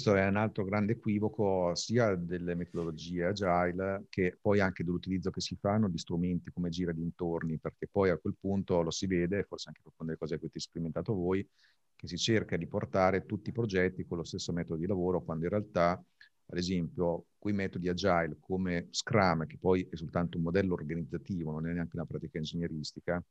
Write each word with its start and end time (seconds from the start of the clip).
Questo 0.00 0.18
è 0.18 0.26
un 0.26 0.36
altro 0.36 0.64
grande 0.64 0.92
equivoco 0.92 1.74
sia 1.74 2.14
delle 2.14 2.54
metodologie 2.54 3.26
agile 3.26 4.06
che 4.08 4.38
poi 4.40 4.58
anche 4.58 4.82
dell'utilizzo 4.82 5.28
che 5.28 5.42
si 5.42 5.58
fanno 5.60 5.90
di 5.90 5.98
strumenti 5.98 6.50
come 6.54 6.70
gira 6.70 6.90
dintorni, 6.90 7.58
perché 7.58 7.86
poi 7.86 8.08
a 8.08 8.16
quel 8.16 8.34
punto 8.40 8.80
lo 8.80 8.90
si 8.90 9.06
vede, 9.06 9.44
forse 9.44 9.68
anche 9.68 9.82
proprio 9.82 10.06
nelle 10.06 10.16
cose 10.16 10.36
che 10.36 10.40
avete 10.44 10.58
sperimentato 10.58 11.12
voi, 11.12 11.46
che 11.94 12.08
si 12.08 12.16
cerca 12.16 12.56
di 12.56 12.66
portare 12.66 13.26
tutti 13.26 13.50
i 13.50 13.52
progetti 13.52 14.06
con 14.06 14.16
lo 14.16 14.24
stesso 14.24 14.54
metodo 14.54 14.80
di 14.80 14.86
lavoro, 14.86 15.20
quando 15.22 15.44
in 15.44 15.50
realtà, 15.50 16.02
ad 16.46 16.56
esempio, 16.56 17.26
quei 17.36 17.52
metodi 17.52 17.90
agile 17.90 18.38
come 18.40 18.88
Scrum, 18.92 19.44
che 19.44 19.58
poi 19.58 19.86
è 19.90 19.96
soltanto 19.96 20.38
un 20.38 20.44
modello 20.44 20.72
organizzativo, 20.72 21.50
non 21.50 21.66
è 21.66 21.74
neanche 21.74 21.96
una 21.96 22.06
pratica 22.06 22.38
ingegneristica, 22.38 23.22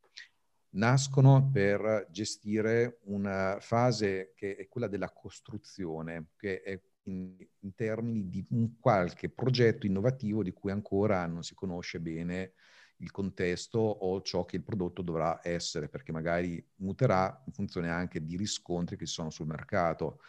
nascono 0.71 1.49
per 1.51 2.07
gestire 2.11 2.99
una 3.05 3.57
fase 3.59 4.33
che 4.35 4.55
è 4.55 4.67
quella 4.67 4.87
della 4.87 5.11
costruzione, 5.11 6.29
che 6.37 6.61
è 6.61 6.79
in, 7.03 7.35
in, 7.59 7.73
termini 7.73 8.29
di 8.29 8.45
un 8.51 8.77
qualche 8.79 9.29
progetto 9.29 9.85
innovativo 9.85 10.43
di 10.43 10.51
cui 10.51 10.71
ancora 10.71 11.25
non 11.25 11.43
si 11.43 11.55
conosce 11.55 11.99
bene 11.99 12.53
il 12.97 13.11
contesto 13.11 13.79
o 13.79 14.21
ciò 14.21 14.45
che 14.45 14.57
il 14.57 14.63
prodotto 14.63 15.01
dovrà 15.01 15.39
essere, 15.41 15.87
perché 15.87 16.11
magari 16.11 16.63
muterà 16.77 17.41
in 17.45 17.53
funzione 17.53 17.89
anche 17.89 18.23
di 18.23 18.35
riscontri 18.35 18.97
che 18.97 19.05
ci 19.05 19.13
sono 19.13 19.29
sul 19.29 19.47
mercato. 19.47 20.19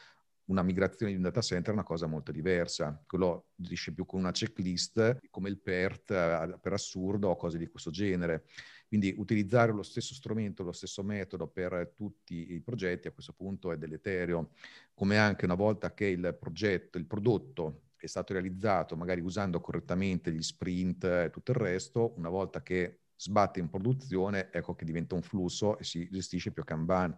Una 0.51 0.63
migrazione 0.63 1.13
di 1.13 1.17
un 1.17 1.23
data 1.23 1.41
center 1.41 1.71
è 1.71 1.75
una 1.75 1.85
cosa 1.85 2.09
molto 2.09 2.33
diversa, 2.33 3.01
quello 3.07 3.51
agisce 3.61 3.95
più 3.95 4.05
con 4.05 4.19
una 4.19 4.33
checklist 4.33 5.21
come 5.31 5.49
il 5.49 5.61
PERT 5.61 6.11
eh, 6.11 6.59
per 6.61 6.73
assurdo 6.73 7.29
o 7.29 7.37
cose 7.37 7.57
di 7.57 7.69
questo 7.69 7.93
genere. 7.93 8.47
Quindi 8.89 9.15
utilizzare 9.17 9.71
lo 9.71 9.85
stesso 9.85 10.13
strumento, 10.13 10.65
lo 10.65 10.73
stesso 10.73 11.05
metodo 11.05 11.47
per 11.47 11.93
tutti 11.95 12.53
i 12.53 12.61
progetti 12.63 13.07
a 13.07 13.13
questo 13.13 13.33
punto 13.33 13.71
è 13.71 13.77
deleterio, 13.77 14.51
come 14.93 15.19
anche 15.19 15.45
una 15.45 15.55
volta 15.55 15.95
che 15.95 16.07
il 16.07 16.37
progetto, 16.37 16.99
il 16.99 17.07
prodotto 17.07 17.83
è 17.95 18.07
stato 18.07 18.33
realizzato, 18.33 18.97
magari 18.97 19.21
usando 19.21 19.61
correttamente 19.61 20.33
gli 20.33 20.43
sprint 20.43 21.05
e 21.05 21.31
tutto 21.31 21.53
il 21.53 21.59
resto, 21.59 22.13
una 22.17 22.29
volta 22.29 22.61
che 22.61 23.03
sbatte 23.15 23.61
in 23.61 23.69
produzione, 23.69 24.51
ecco 24.51 24.75
che 24.75 24.85
diventa 24.85 25.15
un 25.15 25.23
flusso 25.23 25.79
e 25.79 25.85
si 25.85 26.09
gestisce 26.11 26.51
più 26.51 26.63
a 26.63 26.65
Kanban. 26.65 27.17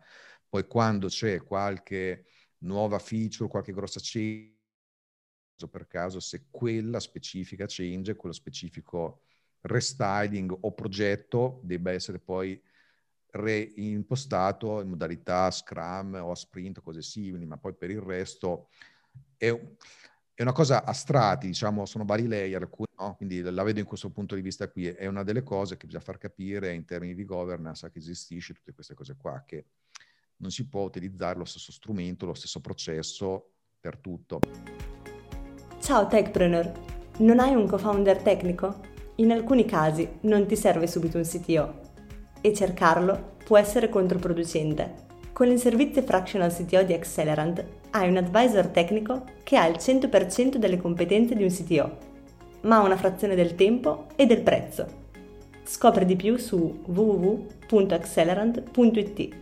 Poi 0.52 0.66
quando 0.66 1.06
c'è 1.06 1.42
qualche 1.42 2.26
nuova 2.62 2.98
feature, 2.98 3.48
qualche 3.48 3.72
grossa 3.72 4.00
change, 4.02 4.60
per 5.70 5.86
caso 5.86 6.18
se 6.20 6.46
quella 6.50 6.98
specifica 6.98 7.66
change, 7.68 8.16
quello 8.16 8.34
specifico 8.34 9.22
restyling 9.62 10.56
o 10.60 10.72
progetto 10.72 11.60
debba 11.62 11.92
essere 11.92 12.18
poi 12.18 12.60
reimpostato 13.32 14.80
in 14.80 14.88
modalità 14.88 15.50
Scrum 15.50 16.14
o 16.14 16.32
a 16.32 16.34
sprint 16.34 16.78
o 16.78 16.82
cose 16.82 17.02
simili, 17.02 17.46
ma 17.46 17.56
poi 17.56 17.74
per 17.74 17.90
il 17.90 18.00
resto 18.00 18.68
è, 19.36 19.48
è 20.34 20.42
una 20.42 20.52
cosa 20.52 20.84
a 20.84 20.92
strati, 20.92 21.46
diciamo, 21.46 21.86
sono 21.86 22.04
vari 22.04 22.26
layer, 22.26 22.68
no? 22.98 23.14
quindi 23.16 23.40
la 23.40 23.62
vedo 23.62 23.80
in 23.80 23.86
questo 23.86 24.10
punto 24.10 24.34
di 24.34 24.42
vista 24.42 24.68
qui, 24.68 24.86
è 24.86 25.06
una 25.06 25.22
delle 25.22 25.42
cose 25.42 25.76
che 25.76 25.86
bisogna 25.86 26.04
far 26.04 26.18
capire 26.18 26.74
in 26.74 26.84
termini 26.84 27.14
di 27.14 27.24
governance 27.24 27.90
che 27.90 27.98
esistisce 27.98 28.52
tutte 28.52 28.74
queste 28.74 28.94
cose 28.94 29.16
qua, 29.16 29.42
che 29.46 29.66
non 30.42 30.50
si 30.50 30.68
può 30.68 30.82
utilizzare 30.82 31.38
lo 31.38 31.46
stesso 31.46 31.72
strumento, 31.72 32.26
lo 32.26 32.34
stesso 32.34 32.60
processo 32.60 33.52
per 33.80 33.96
tutto. 33.96 34.40
Ciao 35.80 36.06
Techpreneur, 36.06 36.70
non 37.18 37.38
hai 37.38 37.54
un 37.54 37.66
co-founder 37.66 38.22
tecnico? 38.22 38.90
In 39.16 39.32
alcuni 39.32 39.64
casi 39.64 40.08
non 40.22 40.46
ti 40.46 40.56
serve 40.56 40.86
subito 40.86 41.16
un 41.16 41.24
CTO 41.24 41.80
e 42.40 42.52
cercarlo 42.52 43.36
può 43.44 43.56
essere 43.56 43.88
controproducente. 43.88 45.10
Con 45.32 45.50
il 45.50 45.58
servizio 45.58 46.02
Fractional 46.02 46.52
CTO 46.52 46.82
di 46.82 46.92
Accelerant 46.92 47.64
hai 47.90 48.08
un 48.08 48.16
advisor 48.16 48.66
tecnico 48.68 49.24
che 49.42 49.56
ha 49.56 49.66
il 49.66 49.76
100% 49.76 50.56
delle 50.56 50.76
competenze 50.76 51.34
di 51.34 51.42
un 51.42 51.50
CTO, 51.50 51.98
ma 52.62 52.80
una 52.80 52.96
frazione 52.96 53.34
del 53.34 53.54
tempo 53.54 54.06
e 54.16 54.26
del 54.26 54.42
prezzo. 54.42 55.00
Scopri 55.64 56.04
di 56.04 56.16
più 56.16 56.36
su 56.36 56.82
www.accelerant.it. 56.84 59.34